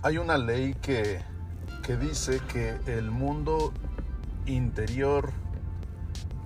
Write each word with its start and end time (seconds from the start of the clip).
Hay 0.00 0.16
una 0.16 0.38
ley 0.38 0.74
que, 0.80 1.20
que 1.82 1.96
dice 1.96 2.40
que 2.52 2.78
el 2.86 3.10
mundo 3.10 3.72
interior 4.46 5.32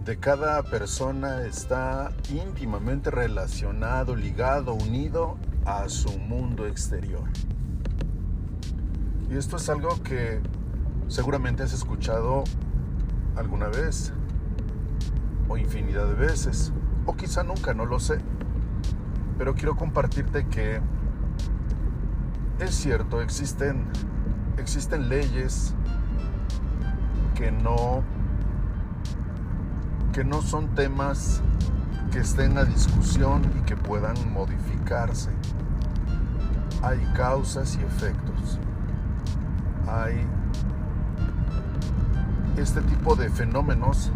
de 0.07 0.17
cada 0.19 0.63
persona 0.63 1.43
está 1.45 2.13
íntimamente 2.31 3.11
relacionado, 3.11 4.17
ligado, 4.17 4.73
unido 4.73 5.37
a 5.67 5.91
su 5.91 6.19
mundo 6.19 6.67
exterior. 6.67 7.29
Y 9.31 9.37
esto 9.37 9.59
es 9.59 9.69
algo 9.69 10.03
que 10.03 10.41
seguramente 11.09 11.63
has 11.63 11.75
escuchado 11.75 12.45
alguna 13.37 13.69
vez, 13.69 14.15
o 15.51 15.59
infinidad 15.59 16.07
de 16.07 16.15
veces, 16.15 16.73
o 17.05 17.15
quizá 17.15 17.43
nunca, 17.43 17.75
no 17.75 17.85
lo 17.85 18.01
sé. 18.01 18.19
Pero 19.37 19.55
quiero 19.55 19.77
compartirte 19.77 20.47
que 20.47 20.81
es 22.65 22.75
cierto, 22.77 23.21
existen, 23.21 23.85
existen 24.57 25.09
leyes 25.09 25.75
que 27.35 27.51
no, 27.51 28.03
que 30.13 30.25
no 30.25 30.43
son 30.43 30.69
temas 30.75 31.43
que 32.13 32.21
estén 32.21 32.59
a 32.59 32.65
discusión 32.65 33.43
y 33.59 33.63
que 33.63 33.77
puedan 33.77 34.15
modificarse. 34.33 35.31
Hay 36.83 36.99
causas 37.17 37.77
y 37.77 37.85
efectos. 37.85 38.59
Hay 39.89 40.25
este 42.57 42.81
tipo 42.83 43.17
de 43.17 43.29
fenómenos 43.29 44.13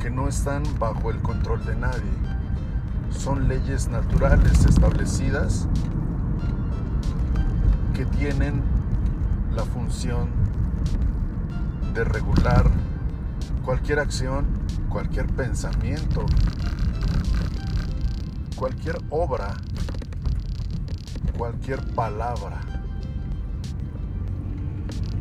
que 0.00 0.10
no 0.10 0.26
están 0.26 0.64
bajo 0.78 1.10
el 1.10 1.20
control 1.20 1.64
de 1.64 1.76
nadie. 1.76 2.10
Son 3.10 3.46
leyes 3.46 3.88
naturales 3.88 4.64
establecidas 4.64 5.68
que 7.92 8.06
tienen 8.06 8.62
la 9.54 9.64
función 9.64 10.28
de 11.94 12.04
regular 12.04 12.70
cualquier 13.64 13.98
acción, 14.00 14.46
cualquier 14.88 15.26
pensamiento, 15.26 16.24
cualquier 18.56 18.96
obra, 19.10 19.54
cualquier 21.36 21.84
palabra, 21.94 22.60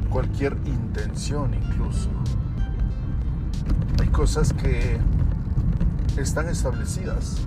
cualquier 0.10 0.58
intención 0.66 1.54
incluso. 1.54 2.10
Hay 4.00 4.08
cosas 4.08 4.54
que 4.54 4.98
están 6.18 6.48
establecidas 6.48 7.38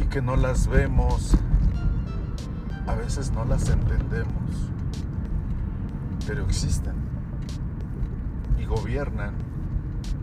y 0.00 0.04
que 0.04 0.22
no 0.22 0.36
las 0.36 0.66
vemos, 0.68 1.34
a 2.86 2.94
veces 2.94 3.32
no 3.32 3.44
las 3.44 3.68
entendemos, 3.68 4.70
pero 6.26 6.44
existen 6.44 6.94
y 8.58 8.64
gobiernan 8.64 9.34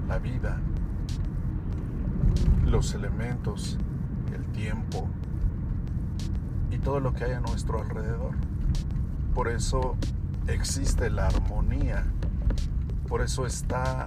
la 0.08 0.20
vida, 0.20 0.60
los 2.66 2.94
elementos, 2.94 3.78
el 4.34 4.46
tiempo 4.48 5.08
y 6.72 6.78
todo 6.78 7.00
lo 7.00 7.14
que 7.14 7.26
hay 7.26 7.34
a 7.34 7.40
nuestro 7.40 7.82
alrededor. 7.82 8.36
Por 9.34 9.48
eso 9.48 9.96
existe 10.48 11.10
la 11.10 11.28
armonía, 11.28 12.06
por 13.08 13.22
eso 13.22 13.46
está 13.46 14.06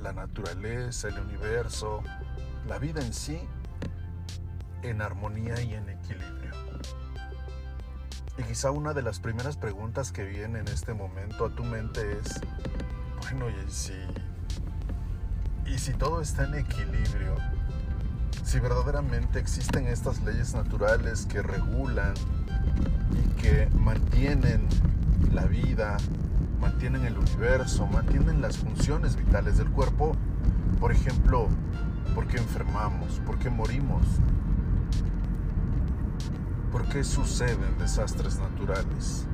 la 0.00 0.12
naturaleza, 0.12 1.08
el 1.08 1.18
universo, 1.18 2.02
la 2.66 2.78
vida 2.78 3.00
en 3.00 3.12
sí 3.12 3.38
en 4.84 5.00
armonía 5.00 5.60
y 5.62 5.74
en 5.74 5.88
equilibrio. 5.88 6.43
Y 8.36 8.42
quizá 8.42 8.72
una 8.72 8.92
de 8.92 9.02
las 9.02 9.20
primeras 9.20 9.56
preguntas 9.56 10.10
que 10.10 10.24
viene 10.24 10.58
en 10.58 10.68
este 10.68 10.92
momento 10.92 11.46
a 11.46 11.50
tu 11.50 11.62
mente 11.62 12.18
es, 12.18 12.40
bueno, 13.22 13.46
¿y 13.48 13.70
si, 13.70 13.92
y 15.66 15.78
si 15.78 15.92
todo 15.92 16.20
está 16.20 16.44
en 16.44 16.54
equilibrio? 16.54 17.36
Si 18.44 18.58
verdaderamente 18.58 19.38
existen 19.38 19.86
estas 19.86 20.20
leyes 20.22 20.52
naturales 20.52 21.26
que 21.26 21.42
regulan 21.42 22.14
y 23.12 23.40
que 23.40 23.68
mantienen 23.78 24.66
la 25.32 25.44
vida, 25.44 25.96
mantienen 26.60 27.04
el 27.04 27.16
universo, 27.16 27.86
mantienen 27.86 28.42
las 28.42 28.58
funciones 28.58 29.14
vitales 29.14 29.58
del 29.58 29.70
cuerpo, 29.70 30.16
por 30.80 30.90
ejemplo, 30.90 31.48
¿por 32.16 32.26
qué 32.26 32.38
enfermamos? 32.38 33.20
¿Por 33.24 33.38
qué 33.38 33.48
morimos? 33.48 34.04
¿Por 36.74 36.88
qué 36.88 37.04
suceden 37.04 37.78
desastres 37.78 38.40
naturales? 38.40 39.26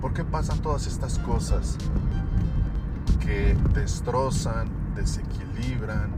¿Por 0.00 0.12
qué 0.12 0.24
pasan 0.24 0.58
todas 0.58 0.88
estas 0.88 1.20
cosas 1.20 1.78
que 3.20 3.56
destrozan, 3.72 4.68
desequilibran, 4.96 6.10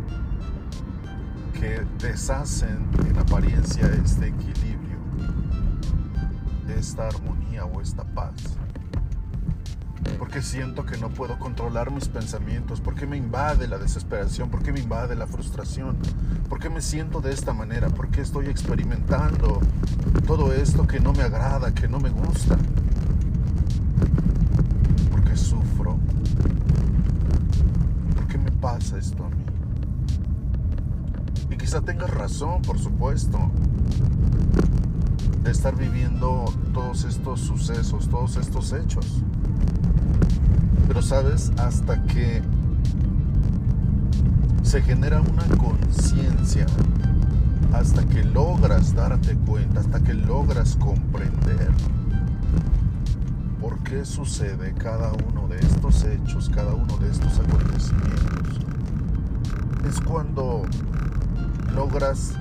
que 1.53 1.87
deshacen 1.99 2.89
en 3.07 3.19
apariencia 3.19 3.87
este 4.03 4.29
equilibrio, 4.29 4.97
esta 6.75 7.09
armonía 7.09 7.67
o 7.67 7.83
esta 7.83 8.03
paz? 8.03 8.57
¿Por 10.19 10.29
qué 10.29 10.41
siento 10.41 10.87
que 10.87 10.97
no 10.97 11.11
puedo 11.11 11.39
controlar 11.39 11.91
mis 11.91 12.09
pensamientos? 12.09 12.81
¿Por 12.81 12.95
qué 12.95 13.07
me 13.07 13.19
invade 13.19 13.69
la 13.69 13.77
desesperación? 13.77 14.51
¿Por 14.51 14.63
qué 14.63 14.73
me 14.73 14.81
invade 14.81 15.15
la 15.15 15.27
frustración? 15.27 15.97
¿Por 16.49 16.59
qué 16.59 16.71
me 16.71 16.81
siento 16.81 17.21
de 17.21 17.33
esta 17.33 17.53
manera? 17.53 17.91
¿Por 17.91 18.09
qué 18.09 18.23
estoy 18.23 18.47
experimentando 18.47 19.61
todo 20.27 20.53
esto 20.55 20.87
que 20.87 21.01
no 21.01 21.13
me 21.13 21.23
agrada, 21.23 21.75
que 21.75 21.87
no 21.87 22.01
me 22.01 22.09
gusta? 22.09 22.57
¿Por 25.11 25.23
qué 25.23 25.37
sufro? 25.37 25.99
¿Por 28.15 28.27
qué 28.27 28.39
me 28.39 28.53
pasa 28.53 28.99
esto 28.99 29.25
a 29.25 29.29
mí? 29.29 29.45
Y 31.51 31.57
quizá 31.57 31.83
tengas 31.83 32.11
razón, 32.11 32.63
por 32.63 32.79
supuesto, 32.79 33.51
de 35.43 35.51
estar 35.51 35.77
viviendo 35.77 36.47
todos 36.73 37.05
estos 37.05 37.41
sucesos, 37.41 38.09
todos 38.09 38.37
estos 38.37 38.73
hechos. 38.73 39.23
Pero 40.89 41.03
sabes, 41.03 41.53
hasta 41.59 42.03
que 42.05 42.43
se 44.63 44.83
genera 44.83 45.21
una 45.21 45.47
conciencia, 45.57 46.67
hasta 47.73 48.05
que 48.05 48.25
logras 48.25 48.95
darte 48.95 49.37
cuenta, 49.37 49.81
hasta 49.81 50.01
que 50.01 50.15
logras 50.15 50.77
comprender 50.77 51.71
por 53.61 53.79
qué 53.81 54.05
sucede 54.05 54.75
cada 54.75 55.13
uno 55.13 55.49
de 55.49 55.59
estos 55.59 56.05
hechos, 56.05 56.51
cada 56.51 56.75
uno 56.75 56.97
de 56.99 57.11
estos 57.11 57.39
acontecimientos, 57.39 58.61
es 59.89 60.01
cuando 60.01 60.63
logras 61.75 62.33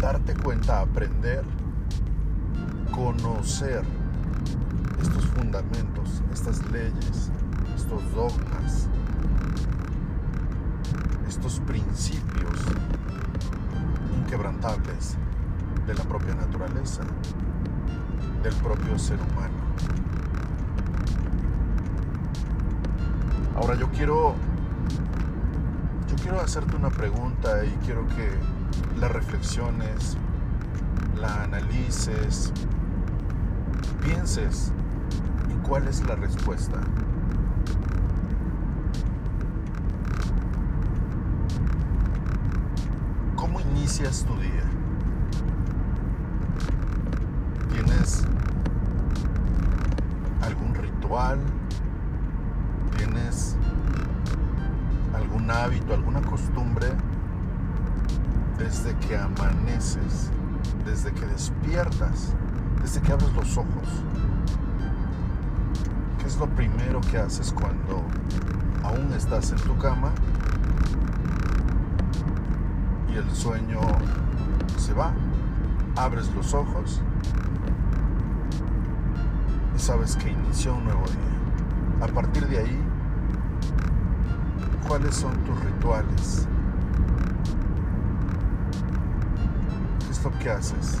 darte 0.00 0.34
cuenta, 0.34 0.80
aprender, 0.80 1.44
conocer 2.90 3.84
estos 5.00 5.26
fundamentos, 5.26 6.22
estas 6.32 6.64
leyes, 6.70 7.30
estos 7.74 8.02
dogmas, 8.14 8.88
estos 11.28 11.60
principios 11.60 12.60
inquebrantables 14.18 15.16
de 15.86 15.94
la 15.94 16.04
propia 16.04 16.34
naturaleza, 16.34 17.02
del 18.42 18.54
propio 18.56 18.98
ser 18.98 19.18
humano. 19.20 19.54
Ahora 23.56 23.74
yo 23.76 23.88
quiero 23.90 24.34
yo 26.08 26.16
quiero 26.16 26.40
hacerte 26.40 26.76
una 26.76 26.90
pregunta 26.90 27.64
y 27.64 27.70
quiero 27.84 28.06
que 28.08 28.30
la 28.98 29.08
reflexiones, 29.08 30.16
la 31.16 31.44
analices, 31.44 32.52
pienses 34.02 34.72
cuál 35.66 35.88
es 35.88 36.06
la 36.06 36.14
respuesta. 36.14 36.78
¿Cómo 43.34 43.60
inicias 43.60 44.24
tu 44.24 44.36
día? 44.38 44.64
¿Tienes 47.72 48.24
algún 50.42 50.74
ritual? 50.74 51.40
¿Tienes 52.96 53.56
algún 55.14 55.50
hábito, 55.50 55.94
alguna 55.94 56.20
costumbre 56.22 56.88
desde 58.58 58.94
que 58.98 59.16
amaneces, 59.16 60.30
desde 60.84 61.12
que 61.12 61.26
despiertas, 61.26 62.34
desde 62.82 63.00
que 63.00 63.12
abres 63.12 63.32
los 63.32 63.56
ojos? 63.56 64.04
¿Qué 66.34 66.42
es 66.42 66.48
lo 66.48 66.56
primero 66.56 67.00
que 67.00 67.16
haces 67.16 67.52
cuando 67.52 68.02
aún 68.82 69.12
estás 69.12 69.52
en 69.52 69.58
tu 69.58 69.78
cama 69.78 70.10
y 73.08 73.14
el 73.16 73.30
sueño 73.30 73.78
se 74.76 74.94
va? 74.94 75.12
abres 75.94 76.28
los 76.34 76.52
ojos 76.52 77.00
y 79.76 79.78
sabes 79.78 80.16
que 80.16 80.30
inició 80.30 80.74
un 80.74 80.86
nuevo 80.86 81.04
día. 81.06 82.04
A 82.04 82.08
partir 82.08 82.48
de 82.48 82.58
ahí, 82.58 82.82
¿cuáles 84.88 85.14
son 85.14 85.36
tus 85.44 85.60
rituales? 85.60 86.48
¿Qué 90.00 90.10
es 90.10 90.24
lo 90.24 90.36
que 90.40 90.50
haces? 90.50 90.98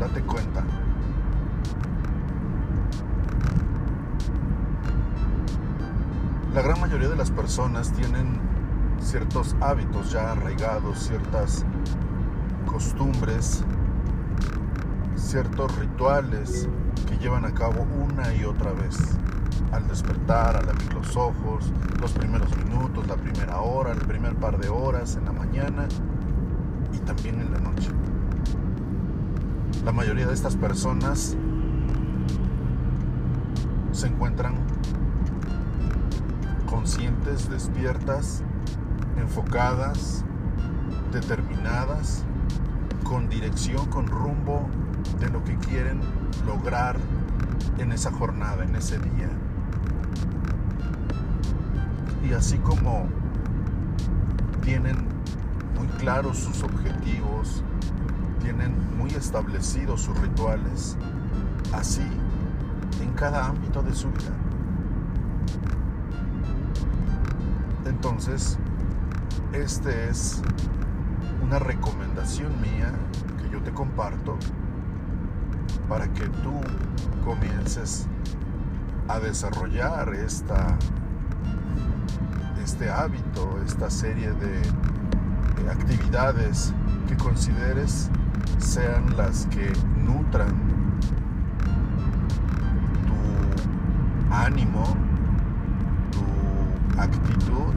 Date 0.00 0.22
cuenta. 0.22 0.64
La 6.54 6.62
gran 6.62 6.80
mayoría 6.80 7.10
de 7.10 7.16
las 7.16 7.30
personas 7.30 7.92
tienen 7.92 8.40
ciertos 9.02 9.54
hábitos 9.60 10.12
ya 10.12 10.32
arraigados, 10.32 11.00
ciertas 11.00 11.66
costumbres, 12.64 13.62
ciertos 15.14 15.76
rituales 15.76 16.70
que 17.06 17.18
llevan 17.18 17.44
a 17.44 17.52
cabo 17.52 17.86
una 18.02 18.32
y 18.32 18.44
otra 18.44 18.72
vez. 18.72 18.96
Al 19.72 19.86
despertar, 19.88 20.56
al 20.56 20.70
abrir 20.70 20.94
los 20.94 21.14
ojos, 21.18 21.70
los 22.00 22.12
primeros 22.12 22.48
minutos, 22.56 23.06
la 23.06 23.16
primera 23.16 23.60
hora, 23.60 23.92
el 23.92 24.00
primer 24.00 24.34
par 24.36 24.56
de 24.56 24.70
horas 24.70 25.16
en 25.16 25.26
la 25.26 25.32
mañana 25.32 25.86
también 27.08 27.40
en 27.40 27.50
la 27.50 27.58
noche. 27.58 27.88
La 29.82 29.92
mayoría 29.92 30.26
de 30.26 30.34
estas 30.34 30.56
personas 30.56 31.34
se 33.92 34.06
encuentran 34.06 34.56
conscientes, 36.68 37.48
despiertas, 37.48 38.42
enfocadas, 39.16 40.22
determinadas, 41.10 42.24
con 43.04 43.30
dirección, 43.30 43.86
con 43.86 44.06
rumbo 44.06 44.68
de 45.18 45.30
lo 45.30 45.42
que 45.44 45.56
quieren 45.56 46.00
lograr 46.46 46.98
en 47.78 47.90
esa 47.92 48.12
jornada, 48.12 48.64
en 48.64 48.76
ese 48.76 48.98
día. 48.98 49.30
Y 52.28 52.34
así 52.34 52.58
como 52.58 53.06
tienen 54.60 55.07
muy 55.78 55.86
claros 55.98 56.38
sus 56.38 56.62
objetivos, 56.62 57.62
tienen 58.40 58.74
muy 58.96 59.10
establecidos 59.10 60.02
sus 60.02 60.18
rituales, 60.18 60.96
así 61.72 62.06
en 63.00 63.12
cada 63.14 63.46
ámbito 63.46 63.82
de 63.82 63.94
su 63.94 64.08
vida. 64.10 64.32
Entonces, 67.86 68.58
este 69.52 70.08
es 70.08 70.42
una 71.42 71.58
recomendación 71.58 72.60
mía 72.60 72.92
que 73.40 73.48
yo 73.50 73.62
te 73.62 73.72
comparto 73.72 74.36
para 75.88 76.06
que 76.12 76.26
tú 76.28 76.60
comiences 77.24 78.06
a 79.08 79.18
desarrollar 79.20 80.12
esta, 80.14 80.76
este 82.62 82.90
hábito, 82.90 83.60
esta 83.64 83.88
serie 83.88 84.32
de 84.32 84.60
actividades 85.70 86.72
que 87.08 87.16
consideres 87.16 88.10
sean 88.58 89.16
las 89.16 89.46
que 89.46 89.72
nutran 90.04 90.54
tu 93.06 94.34
ánimo, 94.34 94.84
tu 96.10 97.00
actitud, 97.00 97.72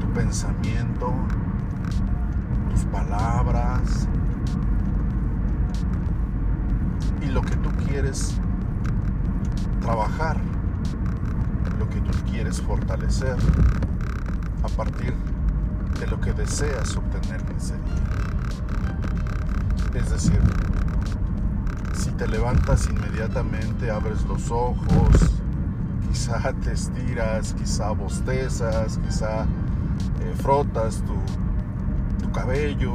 tu 0.00 0.12
pensamiento, 0.12 1.12
tus 2.70 2.84
palabras 2.86 4.08
y 7.22 7.26
lo 7.26 7.42
que 7.42 7.56
tú 7.56 7.70
quieres 7.86 8.36
trabajar, 9.80 10.36
lo 11.78 11.88
que 11.88 12.00
tú 12.00 12.12
quieres 12.30 12.60
fortalecer 12.60 13.36
a 14.62 14.68
partir 14.68 15.12
de 15.14 15.35
lo 16.04 16.20
que 16.20 16.32
deseas 16.32 16.96
obtener 16.96 17.40
en 17.40 17.56
ese 17.56 17.74
día. 17.74 18.02
Es 19.94 20.10
decir, 20.10 20.40
si 21.94 22.10
te 22.12 22.28
levantas 22.28 22.86
inmediatamente, 22.88 23.90
abres 23.90 24.22
los 24.24 24.50
ojos, 24.50 25.32
quizá 26.08 26.52
te 26.62 26.72
estiras, 26.72 27.54
quizá 27.54 27.92
bostezas, 27.92 28.98
quizá 28.98 29.44
eh, 29.44 30.34
frotas 30.42 31.02
tu, 31.06 31.14
tu 32.22 32.30
cabello 32.32 32.94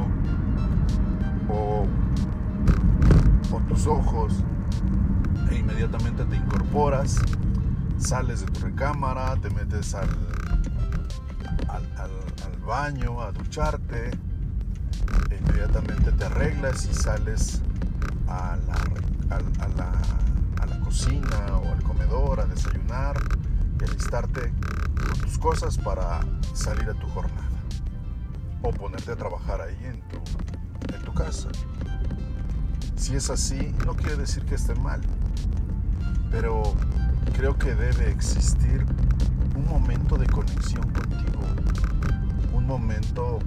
o, 1.48 1.86
o 3.50 3.60
tus 3.68 3.86
ojos 3.86 4.34
e 5.50 5.56
inmediatamente 5.56 6.24
te 6.24 6.36
incorporas, 6.36 7.18
sales 7.98 8.40
de 8.40 8.46
tu 8.46 8.60
recámara, 8.60 9.34
te 9.36 9.50
metes 9.50 9.94
al, 9.94 10.08
al, 11.72 11.86
al, 11.98 12.10
baño 12.66 13.20
a 13.20 13.32
ducharte, 13.32 14.10
e 15.30 15.36
inmediatamente 15.36 16.12
te 16.12 16.24
arreglas 16.24 16.86
y 16.86 16.94
sales 16.94 17.60
a 18.28 18.56
la, 18.66 19.36
a 19.36 19.68
la, 19.68 19.92
a 20.60 20.66
la 20.66 20.80
cocina 20.80 21.58
o 21.62 21.72
al 21.72 21.82
comedor 21.82 22.40
a 22.40 22.46
desayunar 22.46 23.20
y 23.80 23.84
alistarte 23.84 24.52
con 24.94 25.20
tus 25.20 25.38
cosas 25.38 25.76
para 25.76 26.20
salir 26.54 26.88
a 26.88 26.94
tu 26.94 27.08
jornada 27.08 27.42
o 28.62 28.70
ponerte 28.70 29.10
a 29.10 29.16
trabajar 29.16 29.60
ahí 29.60 29.76
en 29.84 30.00
tu, 30.08 30.22
en 30.94 31.02
tu 31.02 31.12
casa. 31.12 31.48
Si 32.96 33.16
es 33.16 33.28
así, 33.30 33.74
no 33.84 33.94
quiere 33.96 34.16
decir 34.16 34.44
que 34.44 34.54
esté 34.54 34.74
mal, 34.76 35.00
pero 36.30 36.62
creo 37.36 37.58
que 37.58 37.74
debe 37.74 38.10
existir 38.10 38.86
un 39.54 39.68
momento 39.68 40.16
de 40.16 40.26
conexión 40.26 40.82
contigo, 40.92 41.40
un 42.52 42.66
momento 42.66 43.38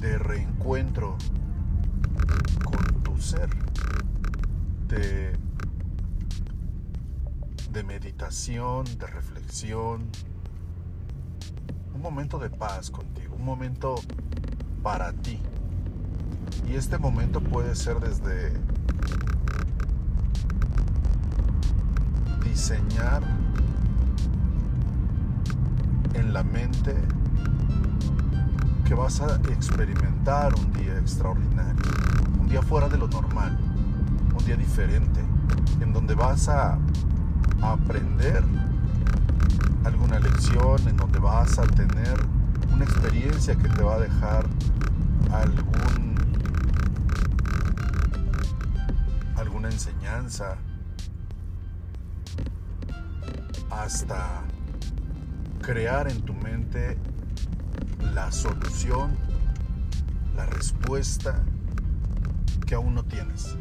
de 0.00 0.18
reencuentro 0.18 1.16
con 2.64 3.02
tu 3.02 3.20
ser, 3.20 3.48
de, 4.88 5.32
de 7.70 7.82
meditación, 7.84 8.84
de 8.98 9.06
reflexión, 9.06 10.10
un 11.94 12.00
momento 12.00 12.38
de 12.38 12.50
paz 12.50 12.90
contigo, 12.90 13.36
un 13.36 13.44
momento 13.44 13.94
para 14.82 15.12
ti. 15.12 15.40
Y 16.68 16.74
este 16.74 16.98
momento 16.98 17.40
puede 17.40 17.74
ser 17.74 18.00
desde 18.00 18.52
diseñar 22.42 23.22
en 26.14 26.32
la 26.32 26.42
mente 26.42 26.94
que 28.84 28.94
vas 28.94 29.20
a 29.20 29.36
experimentar 29.50 30.54
un 30.54 30.72
día 30.72 30.98
extraordinario, 30.98 31.82
un 32.40 32.48
día 32.48 32.62
fuera 32.62 32.88
de 32.88 32.98
lo 32.98 33.08
normal, 33.08 33.58
un 34.36 34.44
día 34.44 34.56
diferente, 34.56 35.20
en 35.80 35.92
donde 35.92 36.14
vas 36.14 36.48
a 36.48 36.78
aprender 37.62 38.42
alguna 39.84 40.18
lección, 40.18 40.88
en 40.88 40.96
donde 40.96 41.18
vas 41.18 41.58
a 41.58 41.66
tener 41.66 42.14
una 42.72 42.84
experiencia 42.84 43.54
que 43.56 43.68
te 43.68 43.82
va 43.82 43.94
a 43.94 44.00
dejar 44.00 44.46
algún 45.32 46.14
alguna 49.36 49.68
enseñanza 49.68 50.56
hasta 53.70 54.42
crear 55.64 56.10
en 56.10 56.20
tu 56.22 56.34
mente 56.34 56.98
la 58.12 58.30
solución, 58.30 59.16
la 60.36 60.44
respuesta 60.44 61.42
que 62.66 62.74
aún 62.74 62.94
no 62.94 63.02
tienes. 63.04 63.56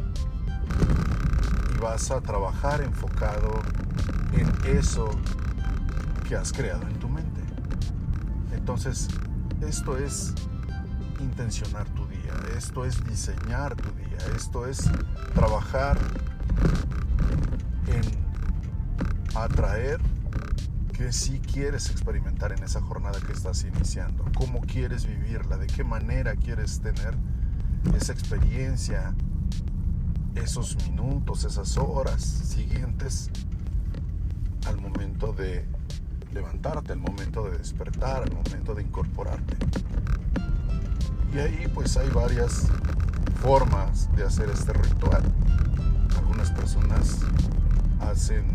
Y 1.74 1.80
vas 1.80 2.12
a 2.12 2.20
trabajar 2.20 2.82
enfocado 2.82 3.62
en 4.34 4.78
eso 4.78 5.10
que 6.28 6.36
has 6.36 6.52
creado 6.52 6.86
en 6.88 7.00
tu 7.00 7.08
mente. 7.08 7.42
Entonces, 8.52 9.08
esto 9.62 9.98
es 9.98 10.34
intencionar 11.22 11.88
tu 11.90 12.06
día, 12.08 12.34
esto 12.58 12.84
es 12.84 13.02
diseñar 13.06 13.76
tu 13.76 13.90
día, 13.92 14.18
esto 14.36 14.68
es 14.68 14.90
trabajar 15.34 15.98
en 17.88 18.04
atraer 19.36 20.02
que 20.94 21.12
sí 21.12 21.40
quieres 21.40 21.90
experimentar 21.90 22.52
en 22.52 22.64
esa 22.64 22.80
jornada 22.82 23.20
que 23.20 23.34
estás 23.34 23.64
iniciando, 23.64 24.26
cómo 24.38 24.62
quieres 24.62 25.06
vivirla, 25.06 25.58
de 25.58 25.68
qué 25.68 25.84
manera 25.84 26.36
quieres 26.36 26.80
tener 26.80 27.16
esa 27.98 28.14
experiencia, 28.14 29.14
esos 30.36 30.78
minutos, 30.88 31.44
esas 31.44 31.78
horas 31.78 32.22
siguientes 32.22 33.30
al 34.68 34.80
momento 34.80 35.34
de 35.34 35.66
levantarte, 36.34 36.94
al 36.94 37.00
momento 37.00 37.50
de 37.50 37.58
despertar, 37.58 38.24
al 38.24 38.32
momento 38.32 38.74
de 38.76 38.84
incorporarte. 38.84 39.58
Y 41.34 41.40
ahí 41.40 41.68
pues 41.74 41.98
hay 41.98 42.10
varias 42.10 42.68
formas 43.42 44.10
de 44.16 44.24
hacer 44.24 44.50
este 44.50 44.74
ritual. 44.74 45.24
Algunas 46.18 46.52
personas 46.52 47.20
hacen 48.00 48.46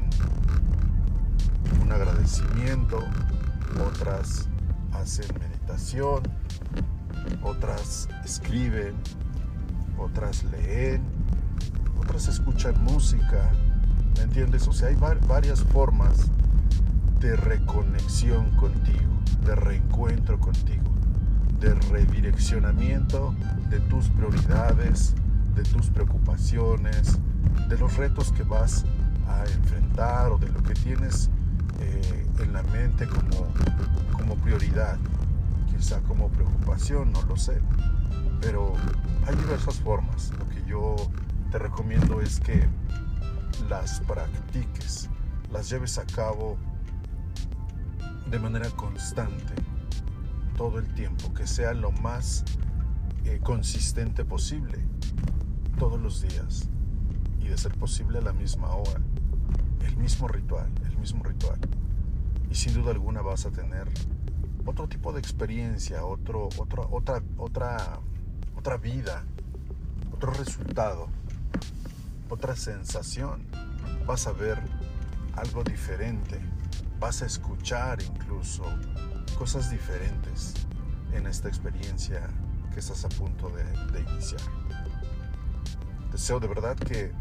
un 1.83 1.93
agradecimiento, 1.93 2.99
otras 3.87 4.49
hacen 4.93 5.27
meditación, 5.39 6.23
otras 7.43 8.09
escriben, 8.25 8.95
otras 9.99 10.45
leen, 10.45 11.03
otras 12.01 12.29
escuchan 12.29 12.83
música, 12.83 13.51
¿me 14.17 14.23
entiendes? 14.23 14.67
O 14.69 14.73
sea, 14.73 14.89
hay 14.89 14.97
varias 15.27 15.63
formas 15.65 16.31
de 17.21 17.37
reconexión 17.37 18.51
contigo, 18.57 19.13
de 19.45 19.55
reencuentro 19.55 20.39
contigo, 20.39 20.85
de 21.61 21.75
redireccionamiento 21.75 23.35
de 23.71 23.81
tus 23.81 24.09
prioridades, 24.09 25.15
de 25.55 25.63
tus 25.65 25.89
preocupaciones, 25.91 27.19
de 27.69 27.77
los 27.77 27.97
retos 27.97 28.33
que 28.33 28.45
vas 28.45 28.85
a 29.29 29.45
enfrentar 29.45 30.33
o 30.33 30.39
de 30.39 30.49
lo 30.49 30.63
que 30.63 30.75
tienes 30.75 31.31
eh, 31.81 32.27
en 32.41 32.53
la 32.53 32.63
mente 32.65 33.07
como, 33.07 33.47
como 34.13 34.35
prioridad, 34.37 34.99
quizá 35.71 36.01
como 36.03 36.29
preocupación, 36.29 37.13
no 37.13 37.23
lo 37.23 37.37
sé. 37.37 37.61
Pero 38.41 38.75
hay 39.27 39.37
diversas 39.37 39.81
formas. 39.81 40.33
Lo 40.39 40.49
que 40.49 40.65
yo 40.69 40.97
te 41.51 41.59
recomiendo 41.59 42.21
es 42.21 42.41
que 42.41 42.69
las 43.69 44.01
practiques, 44.01 45.09
las 45.53 45.69
lleves 45.69 45.99
a 45.99 46.07
cabo 46.07 46.57
de 48.31 48.39
manera 48.39 48.71
constante, 48.71 49.55
todo 50.57 50.79
el 50.79 50.93
tiempo, 50.95 51.33
que 51.33 51.47
sea 51.47 51.73
lo 51.73 51.93
más 51.93 52.45
eh, 53.25 53.41
consistente 53.43 54.25
posible, 54.25 54.79
todos 55.79 56.01
los 56.01 56.23
días, 56.23 56.69
y 57.41 57.49
de 57.49 57.57
ser 57.57 57.75
posible 57.77 58.19
a 58.19 58.23
la 58.23 58.33
misma 58.33 58.69
hora, 58.75 59.01
el 59.89 59.97
mismo 59.97 60.29
ritual, 60.29 60.71
el 60.85 60.97
mismo 60.99 61.25
ritual. 61.25 61.59
Y 62.51 62.55
sin 62.55 62.75
duda 62.75 62.93
alguna 62.93 63.21
vas 63.21 63.45
a 63.47 63.51
tener 63.51 63.89
otro 64.65 64.89
tipo 64.89 65.13
de 65.13 65.19
experiencia, 65.19 66.05
otro, 66.05 66.49
otra, 66.57 66.83
otra, 66.91 67.23
otra, 67.37 68.01
otra 68.57 68.77
vida, 68.77 69.25
otro 70.13 70.33
resultado, 70.33 71.09
otra 72.31 72.55
sensación. 72.55 73.47
Vas 74.07 74.27
a 74.27 74.33
ver 74.33 74.59
algo 75.37 75.63
diferente 75.65 76.41
vas 77.01 77.23
a 77.23 77.27
escuchar 77.27 78.03
incluso 78.03 78.65
cosas 79.39 79.71
diferentes 79.71 80.55
en 81.13 81.27
esta 81.27 81.49
experiencia 81.49 82.29
que 82.73 82.81
estás 82.81 83.05
a 83.05 83.09
punto 83.09 83.51
de, 83.51 84.01
iniciar. 84.01 84.41
Deseo 86.11 86.41
de 86.41 86.49
verdad 86.49 86.77
que 86.77 87.13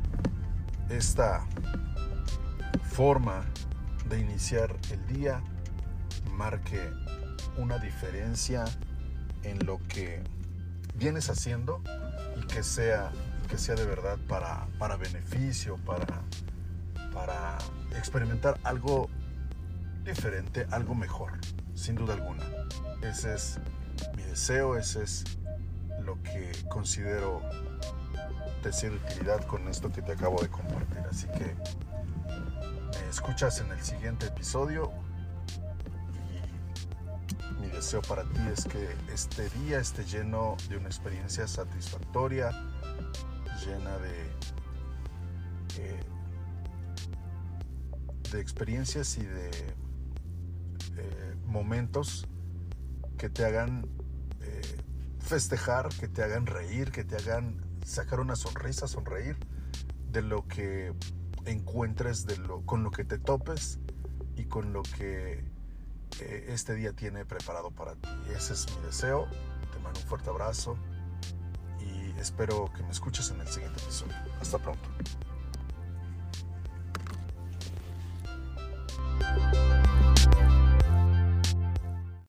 esta 0.89 1.45
forma 2.97 3.45
de 4.09 4.19
iniciar 4.19 4.75
el 4.91 5.05
día 5.05 5.43
marque 6.31 6.81
una 7.55 7.77
diferencia 7.77 8.65
en 9.43 9.63
lo 9.67 9.77
que 9.87 10.23
vienes 10.95 11.29
haciendo 11.29 11.79
y 12.41 12.47
que 12.47 12.63
sea, 12.63 13.11
que 13.47 13.59
sea 13.59 13.75
de 13.75 13.85
verdad 13.85 14.17
para, 14.27 14.65
para 14.79 14.97
beneficio, 14.97 15.77
para, 15.85 16.23
para 17.13 17.59
experimentar 17.95 18.59
algo 18.63 19.09
diferente, 20.03 20.65
algo 20.71 20.95
mejor, 20.95 21.33
sin 21.75 21.93
duda 21.93 22.15
alguna. 22.15 22.45
Ese 23.03 23.35
es 23.35 23.59
mi 24.15 24.23
deseo, 24.23 24.75
ese 24.75 25.03
es 25.03 25.23
lo 26.01 26.19
que 26.23 26.51
considero 26.67 27.43
de 28.63 28.73
ser 28.73 28.91
utilidad 28.93 29.45
con 29.45 29.67
esto 29.67 29.91
que 29.91 30.01
te 30.01 30.13
acabo 30.13 30.41
de 30.41 30.49
compartir. 30.49 31.03
Así 31.07 31.27
que 31.27 31.55
escuchas 33.09 33.59
en 33.61 33.71
el 33.71 33.81
siguiente 33.81 34.27
episodio. 34.27 34.91
Y 37.51 37.61
mi 37.61 37.67
deseo 37.67 38.01
para 38.01 38.23
ti 38.23 38.41
es 38.51 38.65
que 38.65 38.95
este 39.13 39.49
día 39.49 39.79
esté 39.79 40.05
lleno 40.05 40.57
de 40.69 40.77
una 40.77 40.87
experiencia 40.87 41.47
satisfactoria, 41.47 42.51
llena 43.65 43.97
de... 43.97 44.21
Eh, 45.77 46.03
de 48.31 48.41
experiencias 48.41 49.17
y 49.17 49.23
de 49.23 49.75
momentos 51.47 52.27
que 53.17 53.29
te 53.29 53.45
hagan 53.45 53.87
eh, 54.41 54.77
festejar, 55.19 55.89
que 55.89 56.07
te 56.07 56.23
hagan 56.23 56.45
reír, 56.45 56.91
que 56.91 57.03
te 57.03 57.15
hagan 57.15 57.65
sacar 57.83 58.19
una 58.19 58.35
sonrisa, 58.35 58.87
sonreír 58.87 59.37
de 60.11 60.21
lo 60.21 60.47
que 60.47 60.93
encuentres, 61.51 62.25
de 62.25 62.37
lo, 62.37 62.65
con 62.65 62.83
lo 62.83 62.91
que 62.91 63.03
te 63.03 63.17
topes 63.17 63.79
y 64.35 64.45
con 64.45 64.73
lo 64.73 64.83
que 64.83 65.43
eh, 66.19 66.45
este 66.49 66.75
día 66.75 66.93
tiene 66.93 67.25
preparado 67.25 67.71
para 67.71 67.95
ti. 67.95 68.09
Ese 68.35 68.53
es 68.53 68.67
mi 68.75 68.85
deseo. 68.85 69.27
Te 69.71 69.79
mando 69.79 69.99
un 69.99 70.05
fuerte 70.07 70.29
abrazo 70.29 70.77
y 71.79 72.19
espero 72.19 72.71
que 72.75 72.83
me 72.83 72.89
escuches 72.89 73.31
en 73.31 73.41
el 73.41 73.47
siguiente 73.47 73.81
episodio. 73.81 74.15
Hasta 74.41 74.57
pronto. 74.59 74.89